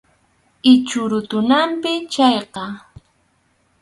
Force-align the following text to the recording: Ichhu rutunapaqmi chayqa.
Ichhu 0.71 0.99
rutunapaqmi 1.11 1.93
chayqa. 2.13 2.63